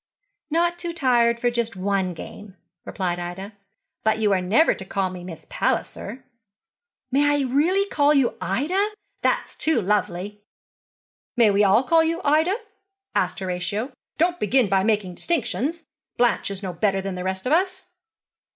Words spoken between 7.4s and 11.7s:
I really call you Ida? That's too lovely.' 'May we